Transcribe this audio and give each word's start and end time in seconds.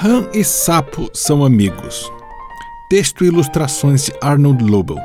Han 0.00 0.28
e 0.32 0.44
Sapo 0.44 1.10
são 1.12 1.44
amigos. 1.44 2.08
Texto 2.88 3.24
e 3.24 3.26
ilustrações 3.26 4.04
de 4.04 4.12
Arnold 4.20 4.62
Lobel. 4.62 4.96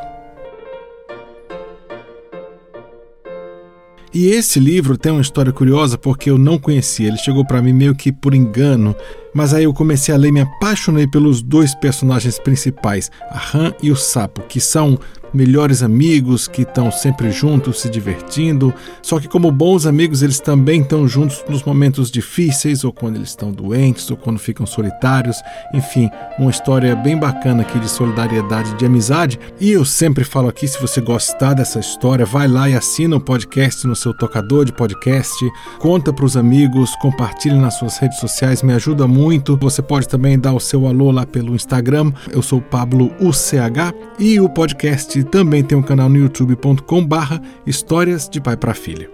E 4.14 4.28
esse 4.28 4.60
livro 4.60 4.96
tem 4.96 5.12
uma 5.12 5.22
história 5.22 5.52
curiosa 5.52 5.98
porque 5.98 6.30
eu 6.30 6.38
não 6.38 6.60
conhecia. 6.60 7.08
Ele 7.08 7.18
chegou 7.18 7.44
para 7.44 7.60
mim 7.60 7.74
meio 7.74 7.96
que 7.96 8.12
por 8.12 8.36
engano, 8.36 8.96
mas 9.34 9.52
aí 9.52 9.64
eu 9.64 9.74
comecei 9.74 10.14
a 10.14 10.18
ler 10.18 10.28
e 10.28 10.32
me 10.32 10.42
apaixonei 10.42 11.08
pelos 11.08 11.42
dois 11.42 11.74
personagens 11.74 12.38
principais, 12.38 13.10
a 13.32 13.58
Han 13.58 13.74
e 13.82 13.92
o 13.92 13.96
Sapo, 13.96 14.42
que 14.44 14.62
são 14.62 15.00
melhores 15.34 15.82
amigos 15.82 16.48
que 16.48 16.62
estão 16.62 16.92
sempre 16.92 17.32
juntos, 17.32 17.82
se 17.82 17.90
divertindo. 17.90 18.74
Só 19.02 19.20
que, 19.20 19.28
como 19.28 19.52
bons 19.52 19.86
amigos, 19.86 20.22
eles 20.22 20.40
também 20.40 20.82
estão 20.82 21.08
juntos 21.08 21.44
nos 21.50 21.64
momentos 21.64 22.12
difíceis, 22.12 22.84
ou 22.84 22.94
quando 22.94 23.16
eles 23.16 23.30
estão 23.30 23.52
doentes, 23.52 24.10
ou 24.12 24.18
quando 24.18 24.38
ficam 24.38 24.66
solitários. 24.66 25.42
Enfim, 25.74 26.10
uma 26.38 26.52
história 26.52 26.96
bem 26.96 27.18
bacana 27.18 27.64
aqui 27.64 27.80
de 27.80 27.90
solidariedade, 27.90 28.76
de 28.76 28.86
amizade. 28.86 29.40
E 29.60 29.72
eu 29.72 29.84
sempre 29.84 30.24
falo 30.24 30.48
aqui: 30.48 30.68
se 30.68 30.80
você 30.80 31.02
gostar 31.02 31.54
dessa 31.54 31.80
história, 31.80 32.26
vai 32.26 32.48
lá 32.48 32.70
e 32.70 32.76
assina 32.76 33.16
o 33.16 33.22
podcast 33.22 33.88
no 33.88 33.96
seu 33.96 34.14
tocador 34.14 34.66
de 34.66 34.74
podcast, 34.74 35.34
conta 35.80 36.14
para 36.14 36.26
os 36.26 36.38
amigos, 36.38 36.96
compartilhe 36.98 37.56
nas 37.56 37.76
suas 37.76 37.98
redes 37.98 38.20
sociais, 38.20 38.62
me 38.62 38.74
ajuda 38.74 39.08
muito. 39.08 39.58
Você 39.58 39.82
pode 39.82 40.08
também 40.08 40.38
dar 40.38 40.54
o 40.54 40.60
seu 40.60 40.88
alô 40.88 41.12
lá 41.12 41.26
pelo 41.26 41.56
Instagram. 41.56 42.12
Eu 42.32 42.42
sou 42.42 42.62
Pablo 42.62 43.12
UCH 43.20 43.94
e 44.20 44.40
o 44.40 44.50
podcast 44.50 45.23
também 45.24 45.64
tem 45.64 45.78
um 45.78 45.82
canal 45.82 46.10
no 46.10 46.18
youtube.com 46.18 47.06
barra 47.06 47.42
Histórias 47.66 48.28
de 48.28 48.42
Pai 48.42 48.58
para 48.58 48.74
Filha. 48.74 49.10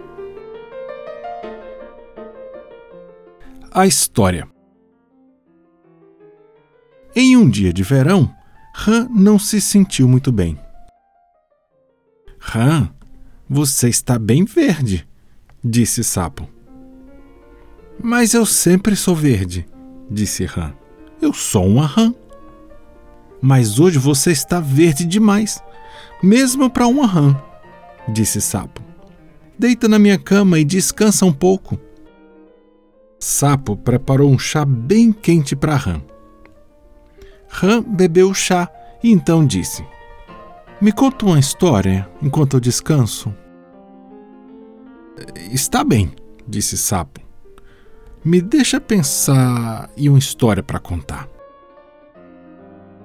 A 3.72 3.86
história 3.86 4.48
Em 7.14 7.36
um 7.36 7.48
dia 7.48 7.72
de 7.72 7.82
verão, 7.82 8.34
Han 8.86 9.08
não 9.10 9.38
se 9.38 9.60
sentiu 9.60 10.08
muito 10.08 10.32
bem. 10.32 10.58
Han, 12.54 12.88
você 13.48 13.88
está 13.88 14.18
bem 14.18 14.44
verde, 14.44 15.06
disse 15.62 16.02
Sapo. 16.02 16.48
Mas 18.02 18.32
eu 18.32 18.46
sempre 18.46 18.96
sou 18.96 19.14
verde, 19.14 19.66
disse 20.10 20.44
Han. 20.44 20.72
Eu 21.20 21.34
sou 21.34 21.66
uma 21.66 21.86
rã. 21.86 22.14
Mas 23.42 23.78
hoje 23.78 23.98
você 23.98 24.32
está 24.32 24.60
verde 24.60 25.04
demais 25.04 25.62
mesmo 26.22 26.70
para 26.70 26.86
uma 26.86 27.06
rã, 27.06 27.36
disse 28.08 28.40
Sapo. 28.40 28.82
Deita 29.58 29.88
na 29.88 29.98
minha 29.98 30.18
cama 30.18 30.58
e 30.58 30.64
descansa 30.64 31.26
um 31.26 31.32
pouco. 31.32 31.78
Sapo 33.18 33.76
preparou 33.76 34.30
um 34.30 34.38
chá 34.38 34.64
bem 34.64 35.12
quente 35.12 35.54
para 35.54 35.76
Rã. 35.76 36.00
Rã 37.46 37.82
bebeu 37.82 38.30
o 38.30 38.34
chá 38.34 38.70
e 39.02 39.10
então 39.12 39.46
disse: 39.46 39.84
Me 40.80 40.90
conta 40.90 41.26
uma 41.26 41.38
história 41.38 42.08
enquanto 42.22 42.54
eu 42.54 42.60
descanso. 42.60 43.34
Está 45.52 45.84
bem, 45.84 46.12
disse 46.48 46.78
Sapo. 46.78 47.20
Me 48.24 48.40
deixa 48.40 48.80
pensar 48.80 49.90
em 49.96 50.08
uma 50.08 50.18
história 50.18 50.62
para 50.62 50.78
contar. 50.78 51.28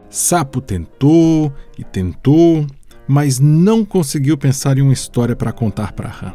Sapo 0.10 0.62
tentou 0.62 1.52
e 1.78 1.84
tentou 1.84 2.66
mas 3.08 3.40
não 3.40 3.86
conseguiu 3.86 4.38
pensar 4.38 4.78
em 4.78 4.82
uma 4.82 4.94
história 4.94 5.36
para 5.36 5.52
contar 5.52 5.94
para 5.94 6.10
Ram. 6.10 6.34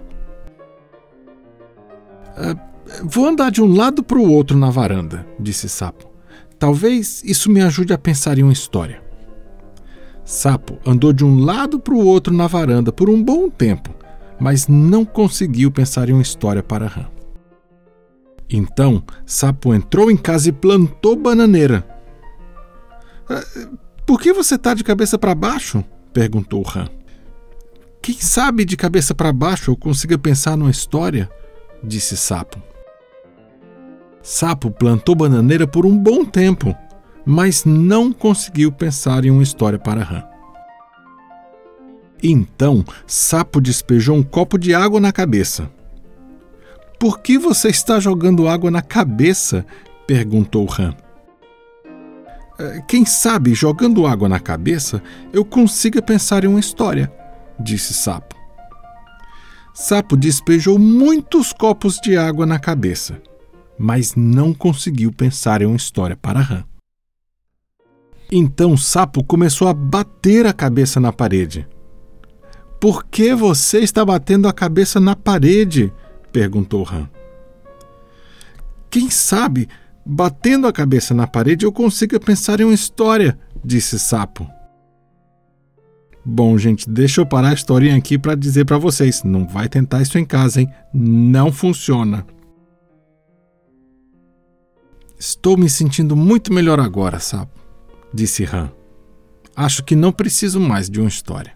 Uh, 2.37 2.61
vou 3.05 3.27
andar 3.27 3.51
de 3.51 3.63
um 3.63 3.75
lado 3.75 4.03
para 4.03 4.19
o 4.19 4.31
outro 4.31 4.57
na 4.57 4.71
varanda, 4.71 5.27
disse 5.39 5.69
Sapo. 5.69 6.09
Talvez 6.59 7.23
isso 7.25 7.51
me 7.51 7.63
ajude 7.63 7.93
a 7.93 7.99
pensar 7.99 8.39
em 8.39 8.43
uma 8.43 8.53
história. 8.53 9.03
Sapo 10.25 10.79
andou 10.87 11.13
de 11.13 11.25
um 11.25 11.41
lado 11.41 11.81
para 11.81 11.95
o 11.95 12.05
outro 12.05 12.33
na 12.33 12.47
varanda 12.47 12.93
por 12.93 13.11
um 13.11 13.23
bom 13.23 13.51
tempo, 13.51 13.95
mas 14.39 14.69
não 14.69 15.05
conseguiu 15.05 15.71
pensar 15.71 16.09
em 16.09 16.13
uma 16.13 16.23
história 16.23 16.63
para 16.63 16.87
Ram. 16.87 17.07
Então, 18.49 19.03
Sapo 19.25 19.75
entrou 19.75 20.11
em 20.11 20.17
casa 20.17 20.49
e 20.49 20.53
plantou 20.53 21.17
bananeira. 21.17 21.85
Uh, 23.29 23.79
por 24.05 24.21
que 24.21 24.33
você 24.33 24.57
está 24.57 24.75
de 24.75 24.85
cabeça 24.85 25.19
para 25.19 25.35
baixo? 25.35 25.85
Perguntou 26.13 26.65
Han. 26.75 26.89
Quem 28.03 28.15
sabe 28.15 28.65
de 28.65 28.77
cabeça 28.77 29.15
para 29.15 29.33
baixo 29.33 29.71
eu 29.71 29.77
consiga 29.77 30.19
pensar 30.19 30.57
numa 30.57 30.71
história? 30.71 31.31
disse 31.83 32.17
Sapo. 32.17 32.61
Sapo 34.23 34.71
plantou 34.71 35.15
bananeira 35.15 35.67
por 35.67 35.87
um 35.87 35.97
bom 35.97 36.25
tempo, 36.25 36.75
mas 37.25 37.65
não 37.65 38.13
conseguiu 38.13 38.71
pensar 38.71 39.25
em 39.25 39.31
uma 39.31 39.43
história 39.43 39.79
para 39.79 40.03
Han. 40.03 40.25
Então, 42.23 42.85
Sapo 43.07 43.61
despejou 43.61 44.17
um 44.17 44.23
copo 44.23 44.59
de 44.59 44.75
água 44.75 45.01
na 45.01 45.13
cabeça. 45.13 45.71
Por 46.99 47.21
que 47.21 47.39
você 47.39 47.69
está 47.69 47.99
jogando 47.99 48.47
água 48.47 48.71
na 48.71 48.83
cabeça? 48.83 49.65
perguntou 50.07 50.69
Han. 50.79 50.95
É, 52.61 52.83
quem 52.87 53.07
sabe, 53.07 53.55
jogando 53.55 54.07
água 54.07 54.29
na 54.29 54.39
cabeça, 54.39 55.03
eu 55.33 55.47
consiga 55.47 56.03
pensar 56.03 56.45
em 56.45 56.47
uma 56.47 56.61
história, 56.61 57.11
disse 57.59 57.95
Sapo. 57.95 58.37
Sapo 59.73 60.15
despejou 60.15 60.79
muitos 60.79 61.55
copos 61.55 61.99
de 61.99 62.19
água 62.19 62.45
na 62.45 62.59
cabeça, 62.59 63.19
mas 63.79 64.15
não 64.15 64.53
conseguiu 64.53 65.11
pensar 65.11 65.63
em 65.63 65.65
uma 65.65 65.77
história 65.77 66.15
para 66.15 66.41
Rã. 66.41 66.65
Então 68.31 68.77
Sapo 68.77 69.25
começou 69.25 69.67
a 69.67 69.73
bater 69.73 70.45
a 70.47 70.53
cabeça 70.53 71.01
na 71.01 71.11
parede. 71.11 71.67
Por 72.79 73.07
que 73.07 73.35
você 73.35 73.79
está 73.79 74.05
batendo 74.05 74.47
a 74.47 74.53
cabeça 74.53 75.01
na 75.01 75.17
parede? 75.17 75.91
perguntou 76.31 76.83
Rã. 76.83 77.09
Quem 78.91 79.09
sabe 79.09 79.67
Batendo 80.05 80.67
a 80.67 80.73
cabeça 80.73 81.15
na 81.15 81.27
parede, 81.27 81.65
eu 81.65 81.73
consigo 81.73 82.19
pensar 82.19 82.61
em 82.61 82.65
uma 82.65 82.75
história, 82.75 83.39
disse 83.65 83.99
Sapo. 83.99 84.49
Bom, 86.25 86.57
gente, 86.59 86.89
deixa 86.89 87.21
eu 87.21 87.27
parar 87.27 87.51
a 87.51 87.55
historinha 87.55 87.97
aqui 87.97 88.19
para 88.19 88.35
dizer 88.35 88.65
para 88.65 88.79
vocês: 88.79 89.23
não 89.23 89.47
vai 89.47 89.69
tentar 89.69 90.03
isso 90.03 90.19
em 90.19 90.25
casa, 90.25 90.61
hein? 90.61 90.69
Não 90.93 91.53
funciona. 91.53 92.27
Estou 95.19 95.57
me 95.57 95.69
sentindo 95.69 96.17
muito 96.17 96.53
melhor 96.53 96.81
agora, 96.81 97.19
Sapo, 97.19 97.61
disse 98.13 98.45
Han. 98.45 98.71
Acho 99.55 99.85
que 99.85 99.95
não 99.95 100.13
preciso 100.13 100.59
mais 100.59 100.89
de 100.89 100.99
uma 100.99 101.09
história. 101.09 101.53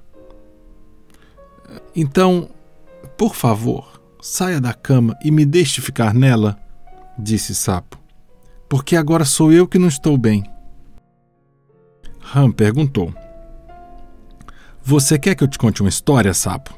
Então, 1.97 2.51
por 3.17 3.35
favor, 3.35 4.01
saia 4.21 4.61
da 4.61 4.75
cama 4.75 5.17
e 5.25 5.31
me 5.31 5.47
deixe 5.47 5.81
ficar 5.81 6.13
nela, 6.13 6.59
disse 7.19 7.55
Sapo 7.55 8.04
porque 8.75 8.97
agora 8.97 9.25
sou 9.25 9.53
eu 9.53 9.69
que 9.69 9.79
não 9.79 9.87
estou 9.87 10.19
bem. 10.19 10.43
Ram 12.19 12.51
perguntou: 12.51 13.15
Você 14.83 15.17
quer 15.17 15.37
que 15.37 15.45
eu 15.45 15.49
te 15.49 15.57
conte 15.57 15.81
uma 15.81 15.89
história, 15.89 16.35
sapo? 16.35 16.77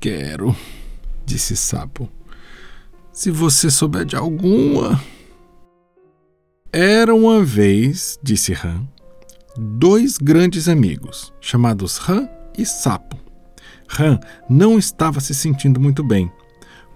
Quero, 0.00 0.56
disse 1.24 1.56
Sapo. 1.56 2.10
Se 3.12 3.30
você 3.30 3.70
souber 3.70 4.04
de 4.04 4.16
alguma. 4.16 5.00
Era 6.72 7.14
uma 7.14 7.44
vez, 7.44 8.18
disse 8.20 8.52
Ram, 8.52 8.84
dois 9.56 10.18
grandes 10.18 10.68
amigos, 10.68 11.32
chamados 11.40 11.96
Ram 11.96 12.28
e 12.58 12.66
Sapo. 12.66 13.16
Ram 13.86 14.18
não 14.50 14.80
estava 14.80 15.20
se 15.20 15.32
sentindo 15.32 15.78
muito 15.78 16.02
bem, 16.02 16.28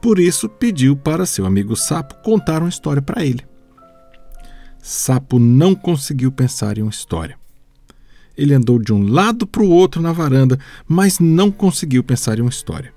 por 0.03 0.19
isso 0.19 0.49
pediu 0.49 0.97
para 0.97 1.25
seu 1.25 1.47
amigo 1.47 1.77
Sapo 1.77 2.17
contar 2.25 2.63
uma 2.63 2.69
história 2.69 3.01
para 3.01 3.25
ele. 3.25 3.47
Sapo 4.89 5.41
não 5.41 5.75
conseguiu 5.75 6.31
pensar 6.31 6.79
em 6.79 6.83
uma 6.83 6.93
história. 6.93 7.37
Ele 8.39 8.55
andou 8.55 8.79
de 8.79 8.93
um 8.93 9.05
lado 9.05 9.45
para 9.45 9.65
o 9.65 9.69
outro 9.69 10.01
na 10.01 10.13
varanda, 10.13 10.61
mas 10.87 11.19
não 11.19 11.51
conseguiu 11.51 12.05
pensar 12.05 12.39
em 12.39 12.43
uma 12.43 12.51
história. 12.51 12.95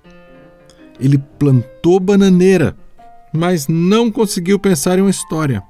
Ele 1.00 1.18
plantou 1.18 2.00
bananeira, 2.00 2.78
mas 3.34 3.68
não 3.68 4.12
conseguiu 4.12 4.60
pensar 4.60 5.00
em 5.00 5.02
uma 5.02 5.10
história. 5.10 5.64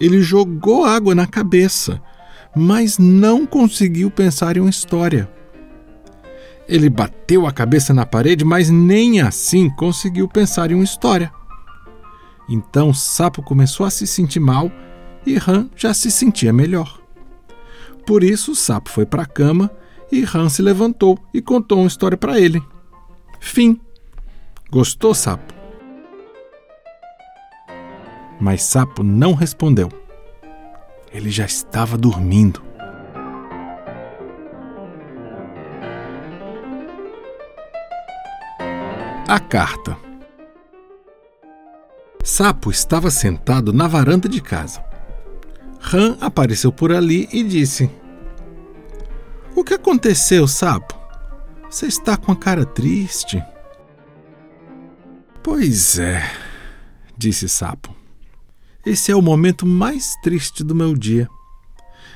Ele 0.00 0.20
jogou 0.20 0.84
água 0.84 1.14
na 1.14 1.28
cabeça, 1.28 2.02
mas 2.52 2.98
não 2.98 3.46
conseguiu 3.46 4.10
pensar 4.10 4.56
em 4.56 4.60
uma 4.60 4.70
história. 4.70 5.30
Ele 6.66 6.90
bateu 6.90 7.46
a 7.46 7.52
cabeça 7.52 7.94
na 7.94 8.04
parede, 8.04 8.44
mas 8.44 8.70
nem 8.70 9.20
assim 9.20 9.70
conseguiu 9.70 10.26
pensar 10.26 10.72
em 10.72 10.74
uma 10.74 10.82
história. 10.82 11.30
Então 12.48 12.88
o 12.90 12.94
sapo 12.94 13.40
começou 13.40 13.86
a 13.86 13.90
se 13.90 14.04
sentir 14.04 14.40
mal 14.40 14.68
e 15.26 15.36
Han 15.36 15.68
já 15.76 15.92
se 15.92 16.10
sentia 16.10 16.52
melhor. 16.52 17.00
Por 18.06 18.22
isso, 18.22 18.52
o 18.52 18.54
sapo 18.54 18.88
foi 18.88 19.04
para 19.04 19.22
a 19.22 19.26
cama 19.26 19.70
e 20.10 20.24
Han 20.24 20.48
se 20.48 20.62
levantou 20.62 21.18
e 21.34 21.42
contou 21.42 21.78
uma 21.78 21.88
história 21.88 22.16
para 22.16 22.40
ele. 22.40 22.62
Fim. 23.40 23.80
Gostou, 24.70 25.14
sapo? 25.14 25.54
Mas 28.40 28.62
Sapo 28.62 29.02
não 29.02 29.32
respondeu. 29.32 29.88
Ele 31.12 31.30
já 31.30 31.44
estava 31.46 31.96
dormindo. 31.96 32.62
A 39.26 39.40
carta. 39.40 39.96
Sapo 42.22 42.70
estava 42.70 43.10
sentado 43.10 43.72
na 43.72 43.88
varanda 43.88 44.28
de 44.28 44.40
casa. 44.40 44.85
Ram 45.86 46.18
apareceu 46.20 46.72
por 46.72 46.90
ali 46.90 47.28
e 47.32 47.44
disse: 47.44 47.88
O 49.54 49.62
que 49.62 49.74
aconteceu, 49.74 50.48
sapo? 50.48 50.98
Você 51.70 51.86
está 51.86 52.16
com 52.16 52.32
a 52.32 52.36
cara 52.36 52.66
triste. 52.66 53.40
Pois 55.44 55.96
é, 55.96 56.28
disse 57.16 57.48
Sapo. 57.48 57.94
Esse 58.84 59.12
é 59.12 59.16
o 59.16 59.22
momento 59.22 59.64
mais 59.64 60.16
triste 60.24 60.64
do 60.64 60.74
meu 60.74 60.92
dia. 60.92 61.28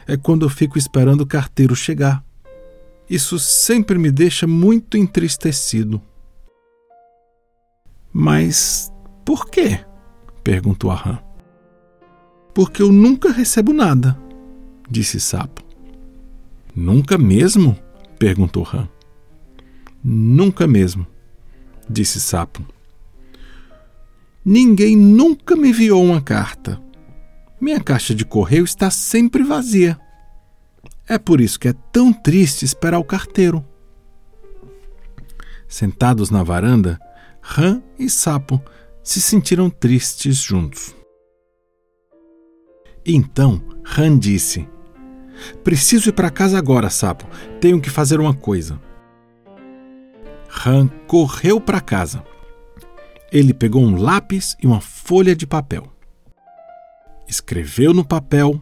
É 0.04 0.16
quando 0.16 0.44
eu 0.44 0.50
fico 0.50 0.76
esperando 0.76 1.20
o 1.20 1.26
carteiro 1.26 1.76
chegar. 1.76 2.24
Isso 3.08 3.38
sempre 3.38 3.98
me 3.98 4.10
deixa 4.10 4.48
muito 4.48 4.96
entristecido. 4.96 6.02
Mas 8.12 8.92
por 9.24 9.48
quê? 9.48 9.84
perguntou 10.42 10.90
a 10.90 10.96
rã. 10.96 11.29
Porque 12.54 12.82
eu 12.82 12.90
nunca 12.90 13.30
recebo 13.30 13.72
nada, 13.72 14.18
disse 14.88 15.20
Sapo. 15.20 15.62
Nunca 16.74 17.16
mesmo? 17.16 17.76
perguntou 18.18 18.62
Rã. 18.62 18.88
Nunca 20.02 20.66
mesmo, 20.66 21.06
disse 21.88 22.20
Sapo. 22.20 22.64
Ninguém 24.44 24.96
nunca 24.96 25.54
me 25.54 25.68
enviou 25.68 26.02
uma 26.02 26.20
carta. 26.20 26.80
Minha 27.60 27.80
caixa 27.80 28.14
de 28.14 28.24
correio 28.24 28.64
está 28.64 28.90
sempre 28.90 29.42
vazia. 29.42 30.00
É 31.06 31.18
por 31.18 31.40
isso 31.40 31.58
que 31.60 31.68
é 31.68 31.74
tão 31.92 32.12
triste 32.12 32.64
esperar 32.64 32.98
o 32.98 33.04
carteiro. 33.04 33.64
Sentados 35.68 36.30
na 36.30 36.42
varanda, 36.42 36.98
Rã 37.40 37.82
e 37.98 38.08
Sapo 38.08 38.60
se 39.02 39.20
sentiram 39.20 39.68
tristes 39.68 40.36
juntos. 40.36 40.94
Então 43.12 43.60
Rã 43.82 44.16
disse: 44.16 44.68
Preciso 45.64 46.10
ir 46.10 46.12
para 46.12 46.30
casa 46.30 46.56
agora, 46.56 46.88
Sapo. 46.88 47.26
Tenho 47.60 47.80
que 47.80 47.90
fazer 47.90 48.20
uma 48.20 48.32
coisa. 48.32 48.80
Rã 50.48 50.86
correu 51.08 51.60
para 51.60 51.80
casa. 51.80 52.22
Ele 53.32 53.52
pegou 53.52 53.82
um 53.82 53.96
lápis 53.96 54.56
e 54.62 54.66
uma 54.66 54.80
folha 54.80 55.34
de 55.34 55.44
papel. 55.44 55.86
Escreveu 57.28 57.92
no 57.92 58.04
papel, 58.04 58.60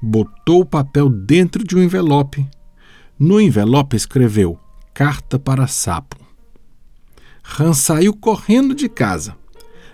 botou 0.00 0.60
o 0.60 0.66
papel 0.66 1.10
dentro 1.10 1.62
de 1.62 1.76
um 1.76 1.82
envelope. 1.82 2.48
No 3.18 3.38
envelope 3.38 3.96
escreveu 3.96 4.58
Carta 4.94 5.38
para 5.38 5.66
Sapo. 5.66 6.16
Han 7.58 7.74
saiu 7.74 8.14
correndo 8.14 8.74
de 8.74 8.88
casa. 8.88 9.36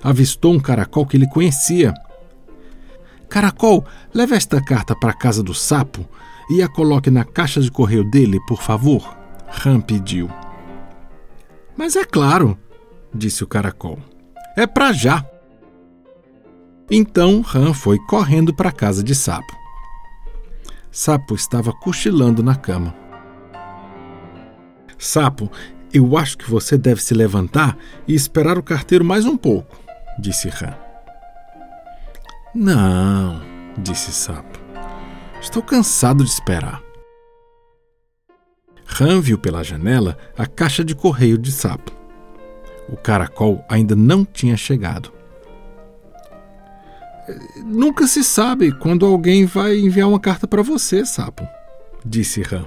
Avistou 0.03 0.53
um 0.53 0.61
caracol 0.61 1.07
que 1.07 1.17
ele 1.17 1.29
conhecia. 1.29 1.93
Caracol, 3.35 3.85
leve 4.15 4.37
esta 4.37 4.63
carta 4.63 4.95
para 4.95 5.11
a 5.11 5.13
casa 5.13 5.43
do 5.43 5.53
sapo 5.53 6.09
e 6.49 6.63
a 6.63 6.69
coloque 6.69 7.11
na 7.11 7.25
caixa 7.25 7.61
de 7.61 7.69
correio 7.69 8.09
dele, 8.09 8.39
por 8.47 8.63
favor. 8.63 9.13
Han 9.67 9.81
pediu. 9.81 10.31
Mas 11.77 11.97
é 11.97 12.05
claro, 12.05 12.57
disse 13.13 13.43
o 13.43 13.47
caracol. 13.49 13.99
É 14.57 14.69
para 14.69 14.93
já. 14.93 15.29
Então 16.89 17.45
Han 17.53 17.75
foi 17.75 17.99
correndo 18.07 18.55
para 18.55 18.69
a 18.69 18.73
casa 18.73 19.03
de 19.03 19.17
Sapo. 19.17 19.53
Sapo 20.93 21.35
estava 21.35 21.73
cochilando 21.73 22.41
na 22.41 22.55
cama. 22.55 22.95
Sapo, 24.97 25.51
eu 25.93 26.17
acho 26.17 26.39
que 26.39 26.49
você 26.49 26.79
deve 26.79 27.03
se 27.03 27.13
levantar 27.13 27.77
e 28.07 28.15
esperar 28.15 28.57
o 28.57 28.63
carteiro 28.63 29.05
mais 29.05 29.27
um 29.27 29.37
pouco, 29.37 29.77
disse 30.21 30.49
Han. 30.51 30.84
Não, 32.55 33.43
disse 33.77 34.13
Sapo. 34.13 34.61
Estou 35.41 35.63
cansado 35.63 36.23
de 36.23 36.31
esperar. 36.31 36.81
Han 39.01 39.21
viu 39.21 39.37
pela 39.37 39.65
janela 39.65 40.17
a 40.39 40.47
caixa 40.47 40.85
de 40.85 40.95
correio 40.95 41.37
de 41.37 41.51
Sapo. 41.51 41.91
O 42.89 42.97
caracol 42.97 43.65
ainda 43.69 43.97
não 43.97 44.25
tinha 44.25 44.57
chegado. 44.57 45.13
Nunca 47.65 48.07
se 48.07 48.23
sabe 48.23 48.71
quando 48.71 49.05
alguém 49.05 49.47
vai 49.47 49.79
enviar 49.79 50.09
uma 50.09 50.21
carta 50.21 50.47
para 50.47 50.63
você, 50.63 51.05
Sapo, 51.05 51.49
disse 52.05 52.43
Ram. 52.43 52.67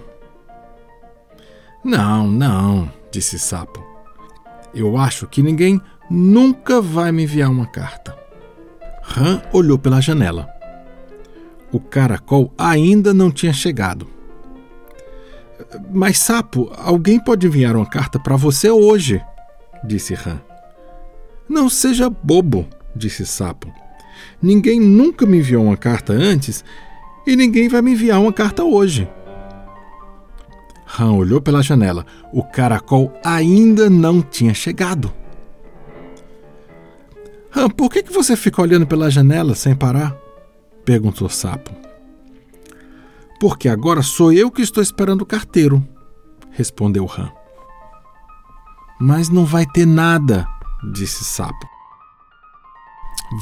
Não, 1.84 2.28
não, 2.28 2.92
disse 3.10 3.40
Sapo. 3.40 3.86
Eu 4.74 4.98
acho 4.98 5.28
que 5.28 5.42
ninguém 5.42 5.80
nunca 6.10 6.82
vai 6.82 7.12
me 7.12 7.24
enviar 7.24 7.50
uma 7.50 7.68
carta. 7.68 8.27
Ram 9.08 9.42
olhou 9.54 9.80
pela 9.80 10.02
janela. 10.02 10.50
O 11.72 11.80
caracol 11.80 12.54
ainda 12.58 13.14
não 13.14 13.32
tinha 13.32 13.54
chegado. 13.54 14.08
Mas, 15.92 16.20
Sapo, 16.20 16.72
alguém 16.78 17.20
pode 17.20 17.48
enviar 17.48 17.76
uma 17.76 17.86
carta 17.86 18.20
para 18.20 18.36
você 18.36 18.70
hoje, 18.70 19.22
disse 19.84 20.14
Ram. 20.14 20.40
Não 21.50 21.70
seja 21.70 22.10
bobo, 22.10 22.68
disse 22.96 23.26
Sapo. 23.26 23.74
Ninguém 24.42 24.80
nunca 24.80 25.26
me 25.26 25.38
enviou 25.38 25.64
uma 25.64 25.78
carta 25.78 26.14
antes 26.14 26.64
e 27.26 27.36
ninguém 27.36 27.70
vai 27.70 27.82
me 27.82 27.94
enviar 27.94 28.22
uma 28.22 28.34
carta 28.34 28.64
hoje. 28.64 29.10
Han 31.00 31.14
olhou 31.14 31.42
pela 31.42 31.62
janela. 31.62 32.06
O 32.32 32.44
caracol 32.44 33.12
ainda 33.24 33.90
não 33.90 34.22
tinha 34.22 34.54
chegado. 34.54 35.12
Han, 37.58 37.70
por 37.72 37.90
que, 37.90 38.04
que 38.04 38.14
você 38.14 38.36
fica 38.36 38.62
olhando 38.62 38.86
pela 38.86 39.10
janela 39.10 39.56
sem 39.56 39.76
parar? 39.76 40.16
perguntou 40.86 41.28
Sapo. 41.28 41.72
Porque 43.40 43.68
agora 43.68 44.04
sou 44.04 44.32
eu 44.32 44.52
que 44.52 44.62
estou 44.62 44.82
esperando 44.82 45.22
o 45.22 45.26
carteiro, 45.26 45.86
respondeu 46.52 47.10
Han. 47.18 47.32
Mas 49.00 49.28
não 49.28 49.44
vai 49.44 49.66
ter 49.66 49.88
nada, 49.88 50.48
disse 50.94 51.24
Sapo. 51.24 51.68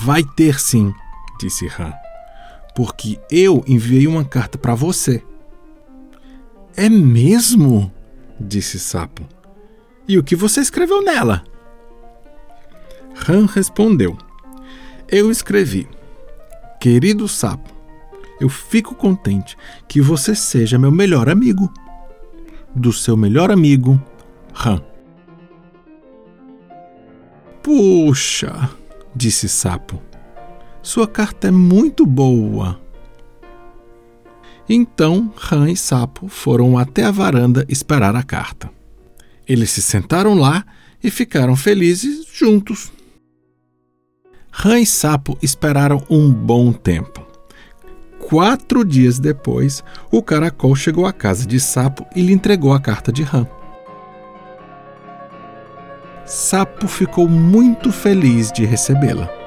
Vai 0.01 0.23
ter 0.23 0.59
sim, 0.59 0.93
disse 1.37 1.67
Han, 1.67 1.93
porque 2.73 3.19
eu 3.29 3.63
enviei 3.67 4.07
uma 4.07 4.23
carta 4.23 4.57
para 4.57 4.73
você. 4.73 5.21
É 6.75 6.87
mesmo? 6.87 7.91
disse 8.39 8.79
Sapo. 8.79 9.23
E 10.07 10.17
o 10.17 10.23
que 10.23 10.37
você 10.37 10.61
escreveu 10.61 11.03
nela? 11.03 11.43
Han 13.27 13.45
respondeu: 13.45 14.17
Eu 15.07 15.31
escrevi, 15.31 15.87
querido 16.79 17.27
Sapo, 17.27 17.73
eu 18.39 18.49
fico 18.49 18.93
contente 18.93 19.57
que 19.87 20.01
você 20.01 20.35
seja 20.35 20.77
meu 20.77 20.91
melhor 20.91 21.29
amigo. 21.29 21.71
Do 22.75 22.91
seu 22.91 23.15
melhor 23.15 23.51
amigo, 23.51 24.01
Han. 24.65 24.81
Puxa, 27.63 28.69
disse 29.15 29.47
Sapo. 29.47 30.01
Sua 30.81 31.07
carta 31.07 31.47
é 31.47 31.51
muito 31.51 32.05
boa. 32.05 32.79
Então 34.67 35.33
Ram 35.35 35.67
e 35.67 35.77
Sapo 35.77 36.27
foram 36.27 36.77
até 36.77 37.05
a 37.05 37.11
varanda 37.11 37.65
esperar 37.69 38.15
a 38.15 38.23
carta. 38.23 38.69
Eles 39.47 39.71
se 39.71 39.81
sentaram 39.81 40.33
lá 40.35 40.65
e 41.03 41.09
ficaram 41.09 41.55
felizes 41.55 42.25
juntos. 42.33 42.91
Ram 44.57 44.77
e 44.77 44.85
Sapo 44.85 45.37
esperaram 45.41 46.01
um 46.09 46.31
bom 46.31 46.71
tempo. 46.71 47.21
Quatro 48.17 48.85
dias 48.85 49.19
depois, 49.19 49.83
o 50.09 50.23
caracol 50.23 50.73
chegou 50.77 51.05
à 51.05 51.11
casa 51.11 51.45
de 51.45 51.59
Sapo 51.59 52.05
e 52.15 52.21
lhe 52.21 52.31
entregou 52.31 52.71
a 52.71 52.79
carta 52.79 53.11
de 53.11 53.21
Ram. 53.21 53.45
Sapo 56.25 56.87
ficou 56.87 57.27
muito 57.27 57.91
feliz 57.91 58.49
de 58.49 58.63
recebê-la. 58.65 59.44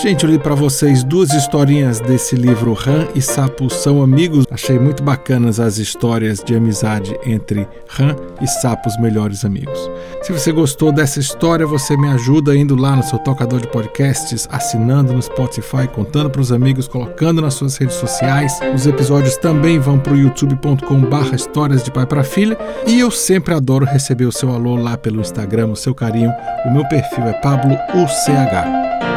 Gente, 0.00 0.22
eu 0.22 0.30
li 0.30 0.38
para 0.38 0.54
vocês 0.54 1.02
duas 1.02 1.32
historinhas 1.32 1.98
desse 1.98 2.36
livro 2.36 2.78
Han 2.86 3.08
e 3.16 3.20
Sapo 3.20 3.68
são 3.68 4.00
amigos. 4.00 4.46
Achei 4.48 4.78
muito 4.78 5.02
bacanas 5.02 5.58
as 5.58 5.78
histórias 5.78 6.38
de 6.38 6.54
amizade 6.54 7.18
entre 7.26 7.66
Han 7.98 8.14
e 8.40 8.46
Sapo, 8.46 8.88
os 8.88 8.96
melhores 9.00 9.44
amigos. 9.44 9.76
Se 10.22 10.32
você 10.32 10.52
gostou 10.52 10.92
dessa 10.92 11.18
história, 11.18 11.66
você 11.66 11.96
me 11.96 12.08
ajuda 12.10 12.56
indo 12.56 12.76
lá 12.76 12.94
no 12.94 13.02
seu 13.02 13.18
tocador 13.18 13.60
de 13.60 13.66
podcasts, 13.66 14.48
assinando 14.52 15.12
no 15.12 15.20
Spotify, 15.20 15.88
contando 15.92 16.30
para 16.30 16.42
os 16.42 16.52
amigos, 16.52 16.86
colocando 16.86 17.42
nas 17.42 17.54
suas 17.54 17.76
redes 17.76 17.96
sociais. 17.96 18.60
Os 18.72 18.86
episódios 18.86 19.36
também 19.36 19.80
vão 19.80 19.98
para 19.98 20.12
o 20.12 20.16
youtube.com/barra 20.16 21.34
histórias 21.34 21.82
de 21.82 21.90
pai 21.90 22.06
para 22.06 22.22
filha. 22.22 22.56
E 22.86 23.00
eu 23.00 23.10
sempre 23.10 23.52
adoro 23.52 23.84
receber 23.84 24.26
o 24.26 24.32
seu 24.32 24.54
alô 24.54 24.76
lá 24.76 24.96
pelo 24.96 25.20
Instagram, 25.20 25.66
o 25.66 25.76
seu 25.76 25.92
carinho. 25.92 26.32
O 26.66 26.70
meu 26.70 26.86
perfil 26.86 27.24
é 27.24 27.32
Pablo 27.32 27.74
UCH. 27.96 29.07